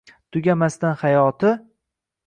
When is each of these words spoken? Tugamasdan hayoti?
Tugamasdan 0.37 0.97
hayoti? 1.03 1.55